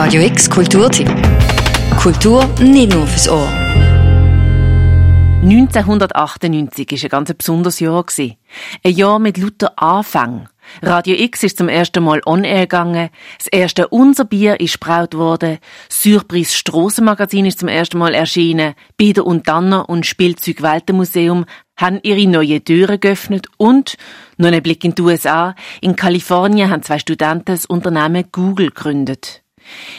Radio 0.00 0.22
X 0.22 0.48
Kulturtipp. 0.48 1.10
Kultur 1.98 2.46
nicht 2.60 2.94
nur 2.94 3.04
fürs 3.04 3.28
Ohr. 3.28 3.48
1998 5.42 6.92
war 6.92 7.02
ein 7.02 7.08
ganz 7.08 7.34
besonderes 7.34 7.80
Jahr. 7.80 8.06
Ein 8.84 8.92
Jahr 8.92 9.18
mit 9.18 9.38
lauter 9.38 9.72
Anfang. 9.76 10.48
Radio 10.82 11.16
X 11.16 11.42
ist 11.42 11.58
zum 11.58 11.68
ersten 11.68 12.04
Mal 12.04 12.20
on 12.26 12.44
air 12.44 12.68
gegangen. 12.68 13.10
Das 13.38 13.48
erste 13.48 13.88
Unser 13.88 14.24
Bier 14.24 14.60
ist 14.60 14.78
braut 14.78 15.16
worden. 15.16 15.58
Surprise 15.90 16.52
Strassenmagazin 16.52 17.46
ist 17.46 17.58
zum 17.58 17.68
ersten 17.68 17.98
Mal 17.98 18.14
erschienen. 18.14 18.74
Bieder 18.96 19.26
und 19.26 19.48
Danner 19.48 19.88
und 19.88 20.06
Spielzeug 20.06 20.62
Weltenmuseum 20.62 21.44
haben 21.76 21.98
ihre 22.04 22.24
neue 22.28 22.62
Türen 22.62 23.00
geöffnet 23.00 23.48
und, 23.56 23.96
noch 24.36 24.52
ein 24.52 24.62
Blick 24.62 24.84
in 24.84 24.94
die 24.94 25.02
USA, 25.02 25.56
in 25.80 25.96
Kalifornien 25.96 26.70
haben 26.70 26.84
zwei 26.84 27.00
Studenten 27.00 27.46
das 27.46 27.66
Unternehmen 27.66 28.26
Google 28.30 28.68
gegründet. 28.68 29.42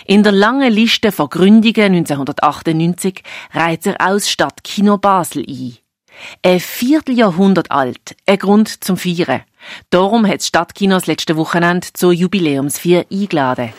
In 0.06 0.24
der 0.24 0.32
langen 0.32 0.72
Liste 0.72 1.12
von 1.12 1.30
Gründungen 1.30 1.93
1998 1.93 3.24
reiht 3.54 3.84
sich 3.84 4.00
auch 4.00 4.14
das 4.14 4.30
Stadtkino 4.30 4.98
Basel 4.98 5.46
ein. 5.48 5.78
Ein 6.43 6.60
Vierteljahrhundert 6.60 7.71
alt, 7.71 8.16
ein 8.26 8.38
Grund 8.38 8.84
zum 8.84 8.98
Feiern. 8.98 9.43
Darum 9.90 10.28
hat 10.28 10.40
das 10.40 10.48
Stadtkino 10.48 10.96
das 10.96 11.07
letzte 11.07 11.38
Wochenende 11.38 11.88
zur 11.93 12.12
Jubiläumsfeier 12.14 13.06
eingeladen. 13.12 13.74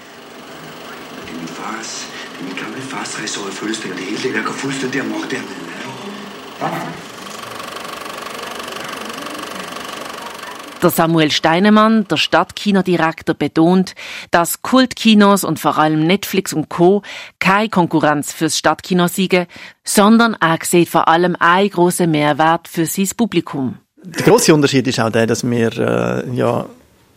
Den 1.29 1.49
fars, 1.49 2.05
den 2.41 2.57
gamle 2.57 2.81
fars 2.81 3.19
rejse 3.19 3.41
over 3.41 3.51
fødselsdag, 3.51 3.93
og 3.93 3.99
det 3.99 4.07
hele 4.07 4.23
det 4.23 4.35
der 4.35 4.43
går 4.43 4.53
Der 10.83 10.89
Samuel 10.89 11.31
Steinemann, 11.31 12.09
der 12.09 12.17
Stadtkinodirektor, 12.17 13.35
betont, 13.35 13.95
dass 14.31 14.63
Kultkinos 14.63 15.45
und 15.45 15.61
vor 15.61 15.77
allem 15.77 16.07
Netflix 16.07 16.55
und 16.55 16.71
Co. 16.71 17.03
keine 17.39 17.69
Konkurrenz 17.69 18.33
fürs 18.33 18.57
Stadtkino 18.57 19.07
siegen, 19.07 19.47
sondern 19.85 20.37
er 20.41 20.59
sieht 20.63 20.89
vor 20.89 21.09
allem 21.09 21.37
einen 21.39 21.69
grossen 21.69 22.11
Mehrwert 22.11 22.67
für 22.67 22.87
sein 22.87 23.09
Publikum. 23.15 23.77
Der 24.03 24.25
große 24.25 24.55
Unterschied 24.55 24.87
ist 24.87 24.99
auch 25.01 25.11
der, 25.11 25.27
dass 25.27 25.49
wir 25.49 25.79
äh, 25.79 26.35
ja 26.35 26.65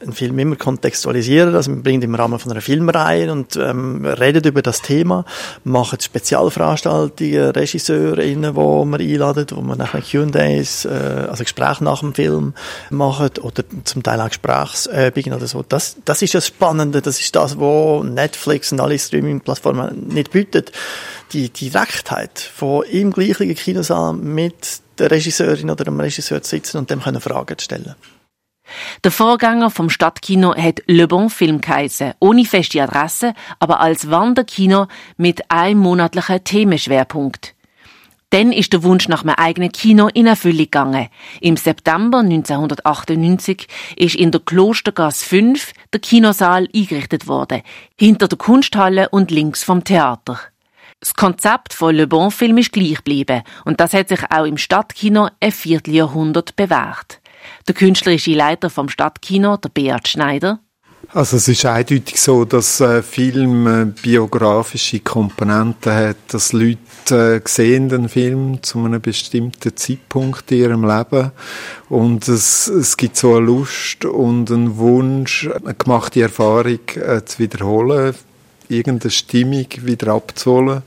einen 0.03 0.13
Film 0.13 0.37
immer 0.39 0.55
kontextualisieren. 0.55 1.55
Also 1.55 1.71
wir 1.71 1.81
bringen 1.81 2.01
im 2.01 2.15
Rahmen 2.15 2.39
von 2.39 2.51
einer 2.51 2.61
Filmreihe 2.61 3.31
und 3.31 3.55
ähm, 3.55 4.05
reden 4.05 4.43
über 4.43 4.61
das 4.61 4.81
Thema, 4.81 5.25
machen 5.63 5.99
Spezialveranstaltungen, 5.99 7.51
Regisseurinnen, 7.51 8.55
wo 8.55 8.85
wir 8.85 8.99
einladen, 8.99 9.47
wo 9.51 9.61
wir 9.61 9.75
nachher 9.75 10.01
Q&As, 10.01 10.85
äh, 10.85 10.89
also 11.29 11.43
Gespräche 11.43 11.83
nach 11.83 12.01
dem 12.01 12.13
Film 12.13 12.53
machen 12.89 13.29
oder 13.41 13.63
zum 13.83 14.03
Teil 14.03 14.21
auch 14.21 14.29
Gesprächsübungen 14.29 15.33
oder 15.33 15.47
so. 15.47 15.63
Das, 15.67 15.97
das 16.05 16.21
ist 16.21 16.35
das 16.35 16.47
Spannende, 16.47 17.01
das 17.01 17.19
ist 17.19 17.35
das, 17.35 17.59
was 17.59 18.03
Netflix 18.03 18.71
und 18.71 18.79
alle 18.79 18.99
Streaming-Plattformen 18.99 20.07
nicht 20.07 20.31
bieten. 20.31 20.65
Die 21.31 21.49
Direktheit 21.49 22.39
von 22.39 22.83
im 22.83 23.11
gleichen 23.11 23.53
Kinosaal 23.55 24.13
mit 24.13 24.81
der 24.99 25.09
Regisseurin 25.09 25.69
oder 25.69 25.85
dem 25.85 25.99
Regisseur 25.99 26.41
zu 26.41 26.51
sitzen 26.51 26.77
und 26.77 26.89
dem 26.89 27.01
können 27.01 27.21
Fragen 27.21 27.57
zu 27.57 27.65
stellen. 27.65 27.95
Der 29.03 29.11
Vorgänger 29.11 29.69
vom 29.69 29.89
Stadtkino 29.89 30.55
hat 30.55 30.81
Le 30.87 31.07
Bon 31.07 31.29
Film 31.29 31.61
geheissen, 31.61 32.13
ohne 32.19 32.45
feste 32.45 32.81
Adresse, 32.81 33.33
aber 33.59 33.79
als 33.79 34.09
Wanderkino 34.09 34.87
mit 35.17 35.49
einem 35.51 35.79
monatlichen 35.79 36.43
Themenschwerpunkt. 36.43 37.55
Dann 38.33 38.51
ist 38.51 38.73
der 38.73 38.81
Wunsch 38.81 39.07
nach 39.07 39.21
einem 39.21 39.35
eigenen 39.35 39.71
Kino 39.71 40.09
in 40.11 40.25
Erfüllung 40.25 40.57
gegangen. 40.57 41.09
Im 41.39 41.55
September 41.55 42.17
1998 42.17 43.67
ist 43.95 44.15
in 44.15 44.31
der 44.31 44.41
Klostergasse 44.41 45.23
5 45.23 45.71
der 45.93 45.99
Kinosaal 45.99 46.67
eingerichtet 46.73 47.27
worden, 47.27 47.61
hinter 47.95 48.27
der 48.27 48.39
Kunsthalle 48.39 49.09
und 49.09 49.29
links 49.29 49.63
vom 49.63 49.83
Theater. 49.83 50.39
Das 50.99 51.13
Konzept 51.13 51.73
von 51.73 51.93
Le 51.93 52.07
Bon 52.07 52.31
Film 52.31 52.57
ist 52.57 52.71
gleich 52.71 52.95
geblieben 52.95 53.43
und 53.65 53.79
das 53.79 53.93
hat 53.93 54.09
sich 54.09 54.21
auch 54.31 54.45
im 54.45 54.57
Stadtkino 54.57 55.29
ein 55.39 55.51
Vierteljahrhundert 55.51 56.55
bewährt. 56.55 57.19
Der 57.67 57.75
künstlerische 57.75 58.33
Leiter 58.33 58.69
vom 58.69 58.89
Stadtkino, 58.89 59.57
der 59.57 59.69
Beat 59.69 60.07
Schneider. 60.07 60.59
Also 61.09 61.37
es 61.37 61.47
ist 61.47 61.65
eindeutig 61.65 62.19
so, 62.19 62.43
dass 62.43 62.79
äh, 62.79 63.03
Film 63.03 63.67
äh, 63.67 63.85
biografische 63.85 64.99
Komponenten 65.01 65.93
hat, 65.93 66.15
dass 66.29 66.53
Leute 66.53 66.79
äh, 67.11 67.41
sehen 67.45 67.89
den 67.89 68.09
Film 68.09 68.63
zu 68.63 68.83
einem 68.83 68.99
bestimmten 68.99 69.75
Zeitpunkt 69.75 70.51
in 70.51 70.57
ihrem 70.59 70.87
Leben 70.87 71.31
und 71.89 72.27
es, 72.27 72.67
es 72.67 72.97
gibt 72.97 73.17
so 73.17 73.35
eine 73.35 73.45
Lust 73.45 74.05
und 74.05 74.49
einen 74.49 74.77
Wunsch, 74.77 75.47
eine 75.63 75.75
gemachte 75.75 76.23
Erfahrung 76.23 76.79
äh, 76.95 77.23
zu 77.23 77.37
wiederholen, 77.37 78.15
irgendeine 78.67 79.11
Stimmung 79.11 79.67
wieder 79.81 80.13
abzuholen 80.13 80.81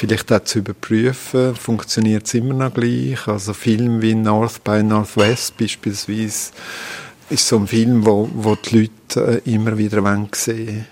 vielleicht 0.00 0.32
auch 0.32 0.44
zu 0.44 0.60
überprüfen, 0.60 1.54
funktioniert 1.54 2.26
es 2.26 2.34
immer 2.34 2.54
noch 2.54 2.72
gleich. 2.72 3.28
Also 3.28 3.52
Film 3.52 4.00
wie 4.00 4.14
North 4.14 4.64
by 4.64 4.82
Northwest 4.82 5.58
beispielsweise 5.58 6.52
ist 7.28 7.46
so 7.46 7.58
ein 7.58 7.66
Film, 7.66 8.06
wo, 8.06 8.28
wo 8.32 8.56
die 8.56 8.90
Leute 9.14 9.42
äh, 9.44 9.52
immer 9.52 9.76
wieder 9.76 10.02
sehen 10.32 10.66
wollen. 10.66 10.86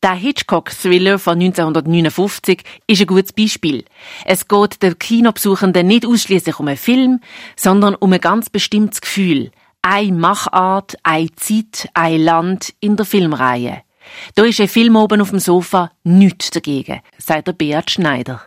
Der 0.00 0.14
Hitchcock-Thriller 0.14 1.18
von 1.18 1.40
1959 1.40 2.62
ist 2.86 3.00
ein 3.00 3.06
gutes 3.06 3.32
Beispiel. 3.32 3.84
Es 4.24 4.46
geht 4.46 4.82
den 4.82 4.98
Kinobesuchenden 4.98 5.86
nicht 5.86 6.06
ausschließlich 6.06 6.58
um 6.58 6.68
einen 6.68 6.76
Film, 6.76 7.20
sondern 7.56 7.96
um 7.96 8.12
ein 8.12 8.20
ganz 8.20 8.48
bestimmtes 8.48 9.00
Gefühl. 9.00 9.50
Eine 9.82 10.12
Machart, 10.12 10.96
eine 11.02 11.32
Zeit, 11.34 11.88
ein 11.94 12.20
Land 12.20 12.74
in 12.80 12.96
der 12.96 13.06
Filmreihe. 13.06 13.82
Da 14.34 14.44
ist 14.44 14.60
ein 14.60 14.68
Film 14.68 14.96
oben 14.96 15.20
auf 15.20 15.30
dem 15.30 15.38
Sofa 15.38 15.90
nichts 16.04 16.50
dagegen, 16.50 17.00
sagt 17.18 17.48
der 17.48 17.52
Beat 17.52 17.90
Schneider. 17.90 18.42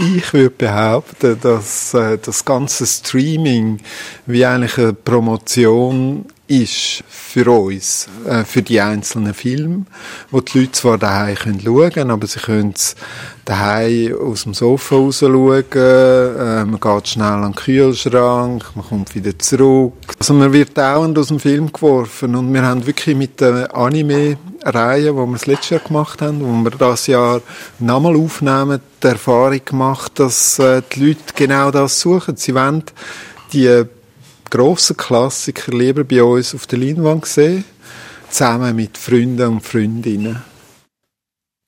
Ich 0.00 0.32
würde 0.32 0.50
behaupten, 0.50 1.40
dass 1.40 1.92
äh, 1.92 2.18
das 2.18 2.44
ganze 2.44 2.86
Streaming 2.86 3.80
wie 4.26 4.46
eigentlich 4.46 4.78
eine 4.78 4.92
Promotion 4.92 6.24
ist 6.46 7.02
für 7.08 7.50
uns, 7.50 8.08
äh, 8.24 8.44
für 8.44 8.62
die 8.62 8.80
einzelnen 8.80 9.34
Filme, 9.34 9.86
wo 10.30 10.40
die 10.40 10.60
Leute 10.60 10.72
zwar 10.72 10.98
daheim 10.98 11.34
können 11.34 11.60
schauen, 11.60 12.12
aber 12.12 12.28
sie 12.28 12.38
können 12.38 12.74
es 12.76 12.94
daheim 13.44 14.14
aus 14.20 14.44
dem 14.44 14.54
Sofa 14.54 14.94
raus 14.94 15.18
schauen, 15.18 15.64
äh, 15.74 16.64
man 16.64 16.78
geht 16.78 17.08
schnell 17.08 17.26
an 17.26 17.42
den 17.42 17.54
Kühlschrank, 17.56 18.70
man 18.76 18.86
kommt 18.86 19.16
wieder 19.16 19.36
zurück. 19.36 19.94
Also 20.16 20.32
man 20.32 20.52
wird 20.52 20.78
dauernd 20.78 21.18
aus 21.18 21.26
dem 21.26 21.40
Film 21.40 21.72
geworfen 21.72 22.36
und 22.36 22.54
wir 22.54 22.62
haben 22.62 22.86
wirklich 22.86 23.16
mit 23.16 23.40
der 23.40 23.74
Anime-Reihe, 24.68 25.12
die 25.12 25.16
wir 25.16 25.32
das 25.32 25.46
letzte 25.46 25.74
Jahr 25.74 25.84
gemacht 25.84 26.22
haben, 26.22 26.40
wo 26.40 26.52
wir 26.64 26.70
das 26.70 27.06
Jahr 27.06 27.40
nochmal 27.78 28.16
aufnehmen, 28.16 28.80
die 29.02 29.06
Erfahrung 29.06 29.64
gemacht, 29.64 30.12
dass 30.18 30.58
äh, 30.58 30.82
die 30.92 31.08
Leute 31.08 31.34
genau 31.34 31.70
das 31.70 32.00
suchen. 32.00 32.36
Sie 32.36 32.54
wollen 32.54 32.84
die 33.52 33.84
grossen 34.50 34.96
Klassiker 34.96 35.72
lieber 35.72 36.04
bei 36.04 36.22
uns 36.22 36.54
auf 36.54 36.66
der 36.66 36.78
Leinwand 36.78 37.26
sehen, 37.26 37.64
zusammen 38.30 38.76
mit 38.76 38.96
Freunden 38.98 39.48
und 39.48 39.60
Freundinnen. 39.60 40.42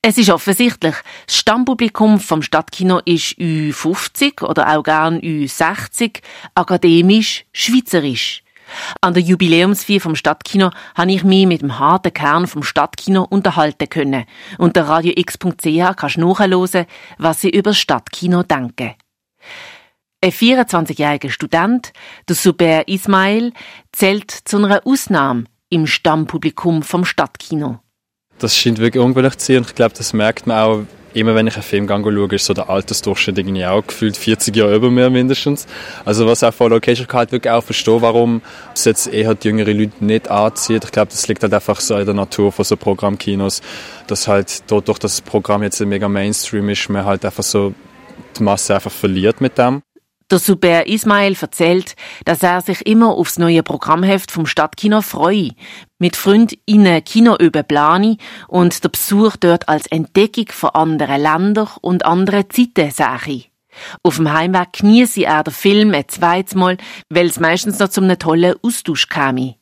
Es 0.03 0.17
ist 0.17 0.31
offensichtlich, 0.31 0.95
das 1.27 1.37
Stammpublikum 1.37 2.21
vom 2.21 2.41
Stadtkino 2.41 3.01
ist 3.05 3.39
Ü50 3.39 4.43
oder 4.43 4.75
auch 4.75 4.83
gern 4.83 5.21
Ü60, 5.21 6.21
akademisch, 6.55 7.45
schweizerisch. 7.53 8.43
An 9.01 9.15
der 9.15 9.23
Jubiläumsfeier 9.23 10.01
vom 10.01 10.15
Stadtkino 10.15 10.71
habe 10.95 11.13
ich 11.13 11.25
mich 11.25 11.47
mit 11.47 11.63
dem 11.63 11.79
harten 11.79 12.13
Kern 12.13 12.47
vom 12.47 12.63
Stadtkino 12.63 13.25
unterhalten 13.25 13.89
können. 13.89 14.25
Und 14.59 14.77
der 14.77 14.89
radiox.ch 14.89 15.97
kannst 15.97 16.17
du 16.17 16.21
nachhören, 16.21 16.87
was 17.19 17.41
sie 17.41 17.51
über 17.51 17.71
das 17.71 17.79
Stadtkino 17.79 18.43
denken. 18.43 18.95
Ein 20.23 20.33
24-jähriger 20.33 21.31
Student, 21.31 21.93
der 22.29 22.37
Suber 22.37 22.87
Ismail, 22.87 23.53
zählt 23.93 24.31
zu 24.31 24.59
einer 24.59 24.83
Ausnahme 24.85 25.45
im 25.71 25.87
Stammpublikum 25.87 26.83
vom 26.83 27.07
Stadtkino. 27.07 27.79
Das 28.39 28.57
scheint 28.57 28.79
wirklich 28.79 29.03
ungewöhnlich 29.03 29.39
zu 29.39 29.47
sein 29.47 29.57
und 29.59 29.69
ich 29.69 29.75
glaube, 29.75 29.95
das 29.97 30.13
merkt 30.13 30.47
man 30.47 30.59
auch, 30.59 30.83
immer 31.15 31.35
wenn 31.35 31.47
ich 31.47 31.55
einen 31.55 31.63
Film 31.63 31.89
schaue, 31.89 32.35
ist 32.35 32.45
so 32.45 32.55
der 32.55 32.71
Altersdurchschnitt 32.71 33.39
irgendwie 33.39 33.65
auch 33.65 33.87
gefühlt 33.87 34.17
40 34.17 34.55
Jahre 34.55 34.77
über 34.77 34.91
mir 34.91 35.11
mindestens. 35.11 35.67
Also 36.05 36.27
was 36.27 36.43
auch 36.43 36.55
von 36.55 36.71
Location 36.71 37.07
kann 37.07 37.19
halt 37.19 37.33
wirklich 37.33 37.53
auch 37.53 37.65
verstehen, 37.65 38.03
warum 38.03 38.43
es 38.75 38.85
jetzt 38.85 39.13
eher 39.13 39.35
die 39.35 39.49
jüngeren 39.49 39.79
Leute 39.79 40.05
nicht 40.05 40.31
anzieht. 40.31 40.85
Ich 40.85 40.93
glaube, 40.93 41.11
das 41.11 41.27
liegt 41.29 41.43
halt 41.43 41.55
einfach 41.55 41.81
so 41.81 41.97
in 41.97 42.05
der 42.05 42.15
Natur 42.15 42.53
von 42.53 42.65
so 42.65 42.77
Programmkinos, 42.77 43.61
dass 44.07 44.29
halt 44.29 44.63
dadurch, 44.71 44.99
dass 44.99 45.17
das 45.17 45.21
Programm 45.21 45.63
jetzt 45.63 45.81
mega 45.81 46.09
Mainstream 46.09 46.69
ist, 46.69 46.89
man 46.89 47.05
halt 47.05 47.25
einfach 47.25 47.45
so 47.45 47.75
die 48.39 48.43
Masse 48.43 48.75
einfach 48.75 48.93
verliert 48.93 49.41
mit 49.41 49.59
dem. 49.59 49.83
Der 50.31 50.39
Super 50.39 50.87
Ismail 50.87 51.37
erzählt, 51.41 51.97
dass 52.25 52.45
er 52.45 52.61
sich 52.61 52.87
immer 52.87 53.09
aufs 53.17 53.37
neue 53.37 53.65
Programmheft 53.65 54.31
vom 54.31 54.47
Stadtkino 54.47 55.03
freue, 55.03 55.51
mit 55.99 56.15
Freundinnen 56.15 57.03
Kinoöben 57.03 57.65
plane 57.65 58.17
und 58.47 58.85
der 58.85 58.91
Besuch 58.91 59.37
dort 59.37 59.69
als 59.69 59.89
Entdeckung 59.89 60.47
von 60.51 60.71
anderen 60.71 61.21
Ländern 61.21 61.71
und 61.81 62.05
anderen 62.05 62.49
Zeiten 62.49 62.93
sehe. 62.93 63.47
Auf 64.05 64.17
dem 64.17 64.33
Heimweg 64.33 64.73
genieße 64.75 65.25
er 65.25 65.43
den 65.43 65.53
Film 65.53 65.95
ein 65.95 66.09
zweites 66.09 66.55
Mal, 66.55 66.77
weil 67.09 67.27
es 67.27 67.41
meistens 67.41 67.81
noch 67.81 67.89
zu 67.89 68.01
einem 68.01 68.19
tollen 68.19 68.55
Austausch 68.63 69.09
käme. 69.09 69.57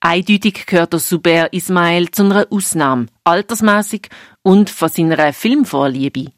Eindeutig 0.00 0.66
gehört 0.66 0.94
der 0.94 1.00
Suber 1.00 1.52
Ismail 1.52 2.10
zu 2.10 2.24
einer 2.24 2.46
Ausnahme, 2.50 3.06
altersmäßig 3.22 4.08
und 4.42 4.68
von 4.68 4.88
seiner 4.88 5.32
Filmvorliebe. 5.32 6.32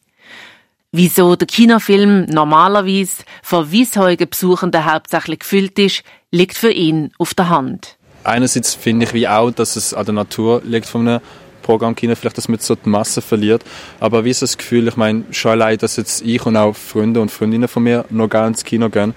Wieso 0.90 1.36
der 1.36 1.46
Kinofilm 1.46 2.24
normalerweise 2.30 3.22
von 3.42 3.70
weissheugen 3.70 4.30
Besuchenden 4.30 4.90
hauptsächlich 4.90 5.40
gefüllt 5.40 5.78
ist, 5.78 6.02
liegt 6.30 6.56
für 6.56 6.70
ihn 6.70 7.12
auf 7.18 7.34
der 7.34 7.50
Hand. 7.50 7.98
Einerseits 8.24 8.74
finde 8.74 9.04
ich 9.04 9.12
wie 9.12 9.28
auch, 9.28 9.50
dass 9.50 9.76
es 9.76 9.92
an 9.92 10.06
der 10.06 10.14
Natur 10.14 10.62
liegt 10.64 10.86
von 10.86 11.06
einem 11.06 11.20
Programmkino, 11.60 12.14
vielleicht, 12.14 12.38
dass 12.38 12.48
man 12.48 12.58
so 12.58 12.74
die 12.74 12.88
Masse 12.88 13.20
verliert. 13.20 13.64
Aber 14.00 14.24
wie 14.24 14.30
ist 14.30 14.40
das 14.40 14.56
Gefühl, 14.56 14.88
ich 14.88 14.96
meine, 14.96 15.24
schon 15.30 15.50
allein, 15.50 15.76
dass 15.76 15.96
jetzt 15.96 16.22
ich 16.22 16.46
und 16.46 16.56
auch 16.56 16.74
Freunde 16.74 17.20
und 17.20 17.30
Freundinnen 17.30 17.68
von 17.68 17.82
mir 17.82 18.06
noch 18.08 18.30
gerne 18.30 18.48
ins 18.48 18.64
Kino 18.64 18.88
gehen, 18.88 19.14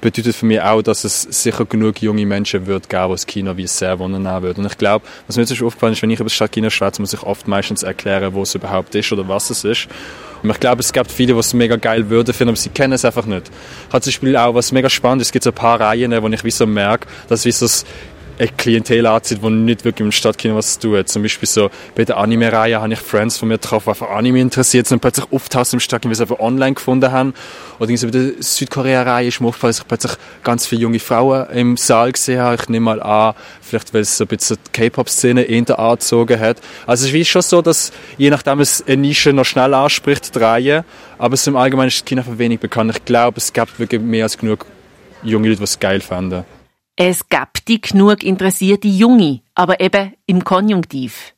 bedeutet 0.00 0.34
für 0.34 0.46
mich 0.46 0.62
auch, 0.62 0.80
dass 0.80 1.04
es 1.04 1.22
sicher 1.22 1.66
genug 1.66 2.00
junge 2.00 2.24
Menschen 2.24 2.66
wird 2.66 2.88
geben, 2.88 3.08
die 3.08 3.12
das 3.12 3.26
Kino 3.26 3.54
wie 3.58 3.66
sehr 3.66 3.98
wundernehmen 3.98 4.42
würden. 4.42 4.64
Und 4.64 4.72
ich 4.72 4.78
glaube, 4.78 5.04
was 5.26 5.36
mir 5.36 5.42
jetzt 5.42 5.62
aufgefallen 5.62 5.92
ist, 5.92 6.00
wenn 6.00 6.10
ich 6.10 6.18
über 6.18 6.24
das 6.24 6.32
Stadtkino 6.32 6.70
schwätze, 6.70 7.02
muss 7.02 7.12
ich 7.12 7.22
oft 7.22 7.46
meistens 7.46 7.82
erklären, 7.82 8.32
wo 8.32 8.40
es 8.40 8.54
überhaupt 8.54 8.94
ist 8.94 9.12
oder 9.12 9.28
was 9.28 9.50
es 9.50 9.64
ist. 9.64 9.88
Ich 10.42 10.60
glaube, 10.60 10.80
es 10.80 10.92
gibt 10.92 11.10
viele, 11.10 11.34
die 11.34 11.38
es 11.38 11.52
mega 11.52 11.76
geil 11.76 12.08
würden 12.08 12.32
finden, 12.32 12.50
aber 12.50 12.56
sie 12.56 12.70
kennen 12.70 12.94
es 12.94 13.04
einfach 13.04 13.26
nicht. 13.26 13.50
Hat 13.92 14.02
zum 14.04 14.10
Beispiel 14.10 14.36
auch, 14.36 14.54
was 14.54 14.72
mega 14.72 14.88
spannend 14.88 15.22
es 15.22 15.32
gibt 15.32 15.44
so 15.44 15.50
ein 15.50 15.54
paar 15.54 15.80
Reihen, 15.80 16.10
wo 16.22 16.28
ich 16.28 16.44
wie 16.44 16.50
so 16.50 16.66
merke, 16.66 17.06
dass 17.28 17.44
wie 17.44 17.52
so 17.52 17.66
das 17.66 17.84
eine 18.40 18.48
Klientel 18.56 19.06
anzieht, 19.06 19.40
die 19.42 19.50
nicht 19.50 19.84
wirklich 19.84 20.06
im 20.06 20.12
Stadtkino 20.12 20.56
was 20.56 20.78
tun 20.78 21.06
Zum 21.06 21.22
Beispiel 21.22 21.48
so 21.48 21.70
bei 21.94 22.04
der 22.04 22.16
Anime-Reihe 22.16 22.80
habe 22.80 22.92
ich 22.92 22.98
Friends 22.98 23.36
von 23.36 23.48
mir 23.48 23.58
getroffen, 23.58 23.84
die 23.86 23.90
einfach 23.90 24.10
Anime 24.10 24.40
interessiert 24.40 24.86
sind 24.86 24.96
und 24.96 25.00
plötzlich 25.02 25.30
auftauchen 25.30 25.74
im 25.74 25.80
Stadtkino, 25.80 26.10
weil 26.10 26.16
sie 26.16 26.22
einfach 26.22 26.40
online 26.40 26.74
gefunden 26.74 27.12
haben. 27.12 27.34
Oder 27.78 27.96
so 27.96 28.06
bei 28.06 28.12
der 28.12 28.32
Südkorea-Reihe 28.40 29.28
ist 29.28 29.40
mir 29.40 29.48
aufgefallen, 29.48 29.72
dass 29.72 29.80
ich 29.80 29.88
plötzlich 29.88 30.12
ganz 30.42 30.66
viele 30.66 30.82
junge 30.82 30.98
Frauen 30.98 31.50
im 31.50 31.76
Saal 31.76 32.12
gesehen 32.12 32.40
habe. 32.40 32.56
Ich 32.60 32.68
nehme 32.68 32.84
mal 32.84 33.02
an, 33.02 33.34
vielleicht 33.60 33.92
weil 33.92 34.02
es 34.02 34.16
so 34.16 34.24
ein 34.24 34.28
bisschen 34.28 34.56
die 34.66 34.70
K-Pop-Szene 34.72 35.42
in 35.42 35.66
der 35.66 35.78
Art 35.78 36.00
gezogen 36.00 36.40
hat. 36.40 36.58
Also 36.86 37.06
es 37.06 37.12
ist 37.12 37.28
schon 37.28 37.42
so, 37.42 37.60
dass 37.60 37.92
je 38.16 38.30
nachdem 38.30 38.60
es 38.60 38.82
eine 38.86 38.96
Nische 38.96 39.34
noch 39.34 39.44
schnell 39.44 39.74
anspricht, 39.74 40.34
die 40.34 40.38
Reihe, 40.38 40.84
aber 41.18 41.34
es 41.34 41.46
im 41.46 41.56
Allgemeinen 41.56 41.88
ist 41.88 42.00
das 42.00 42.04
Kino 42.06 42.22
einfach 42.22 42.38
wenig 42.38 42.60
bekannt. 42.60 42.96
Ich 42.96 43.04
glaube, 43.04 43.36
es 43.36 43.52
gibt 43.52 43.78
wirklich 43.78 44.00
mehr 44.00 44.24
als 44.24 44.38
genug 44.38 44.64
junge 45.22 45.48
Leute, 45.48 45.58
die 45.58 45.64
es 45.64 45.78
geil 45.78 46.00
fanden. 46.00 46.44
Es 47.02 47.30
gibt 47.30 47.68
die 47.68 47.80
genug 47.80 48.22
interessierte 48.22 48.86
Junge, 48.86 49.40
aber 49.54 49.80
eben 49.80 50.12
im 50.26 50.44
Konjunktiv. 50.44 51.34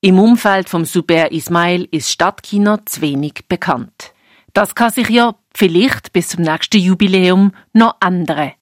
Im 0.00 0.18
Umfeld 0.18 0.68
vom 0.68 0.84
Super 0.84 1.30
Ismail 1.30 1.86
ist 1.92 2.10
Stadtkino 2.10 2.78
zu 2.84 3.00
wenig 3.00 3.44
bekannt. 3.48 4.12
Das 4.54 4.74
kann 4.74 4.90
sich 4.90 5.08
ja 5.10 5.36
vielleicht 5.54 6.12
bis 6.12 6.30
zum 6.30 6.42
nächsten 6.42 6.80
Jubiläum 6.80 7.52
noch 7.72 7.94
ändern. 8.04 8.54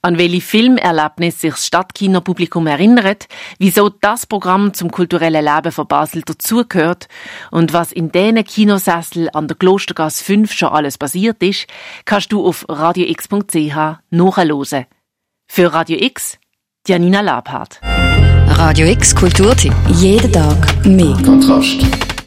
An 0.00 0.16
welche 0.16 0.40
Filmerlebnis 0.40 1.40
sich 1.40 1.54
das 1.54 1.66
Stadtkinopublikum 1.66 2.68
erinnert, 2.68 3.26
wieso 3.58 3.88
das 3.88 4.26
Programm 4.26 4.74
zum 4.74 4.92
kulturellen 4.92 5.44
Leben 5.44 5.72
von 5.72 5.88
Basel 5.88 6.22
dazugehört 6.22 7.08
und 7.50 7.72
was 7.72 7.90
in 7.90 8.12
diesen 8.12 8.44
Kinosessel 8.44 9.28
an 9.32 9.48
der 9.48 9.56
Klostergasse 9.56 10.22
5 10.22 10.52
schon 10.52 10.68
alles 10.68 10.98
passiert 10.98 11.42
ist, 11.42 11.66
kannst 12.04 12.30
du 12.30 12.46
auf 12.46 12.64
radiox.ch 12.68 13.98
nachhören. 14.10 14.86
Für 15.48 15.72
Radio 15.72 15.96
X, 15.98 16.38
Janina 16.86 17.22
Labhardt. 17.22 17.80
Radio 17.82 18.86
X 18.88 19.14
Kulturtipp. 19.14 19.72
Jeden 19.88 20.30
Tag 20.32 20.84
mehr. 20.84 21.16
Kontrast. 21.24 22.05